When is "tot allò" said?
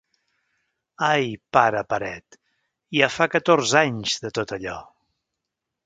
4.41-4.81